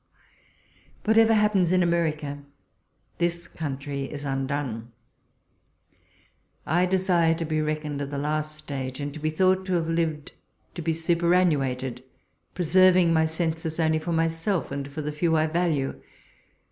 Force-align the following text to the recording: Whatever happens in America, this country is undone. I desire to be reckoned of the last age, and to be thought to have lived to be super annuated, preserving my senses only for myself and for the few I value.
Whatever 1.05 1.35
happens 1.35 1.71
in 1.71 1.83
America, 1.83 2.39
this 3.19 3.47
country 3.47 4.05
is 4.05 4.25
undone. 4.25 4.91
I 6.65 6.87
desire 6.87 7.35
to 7.35 7.45
be 7.45 7.61
reckoned 7.61 8.01
of 8.01 8.09
the 8.09 8.17
last 8.17 8.71
age, 8.71 8.99
and 8.99 9.13
to 9.13 9.19
be 9.19 9.29
thought 9.29 9.63
to 9.67 9.73
have 9.73 9.87
lived 9.87 10.31
to 10.73 10.81
be 10.81 10.95
super 10.95 11.29
annuated, 11.35 12.01
preserving 12.55 13.13
my 13.13 13.27
senses 13.27 13.79
only 13.79 13.99
for 13.99 14.11
myself 14.11 14.71
and 14.71 14.87
for 14.87 15.03
the 15.03 15.11
few 15.11 15.35
I 15.37 15.45
value. 15.45 16.01